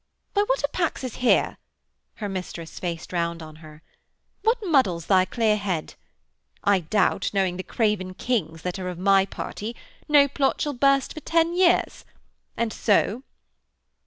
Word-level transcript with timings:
'Why, 0.33 0.41
what 0.47 0.63
a 0.63 0.67
pax 0.69 1.03
is 1.03 1.17
here?' 1.17 1.59
her 2.15 2.27
mistress 2.27 2.79
faced 2.79 3.13
round 3.13 3.43
on 3.43 3.57
her. 3.57 3.83
'What 4.41 4.57
muddles 4.63 5.05
thy 5.05 5.25
clear 5.25 5.57
head? 5.57 5.93
I 6.63 6.79
doubt, 6.79 7.29
knowing 7.35 7.57
the 7.57 7.61
craven 7.61 8.15
kings 8.15 8.63
that 8.63 8.79
are 8.79 8.89
of 8.89 8.97
my 8.97 9.27
party, 9.27 9.75
no 10.09 10.27
plot 10.27 10.59
shall 10.59 10.73
burst 10.73 11.13
for 11.13 11.19
ten 11.19 11.53
years. 11.53 12.03
And 12.57 12.73
so?' 12.73 13.21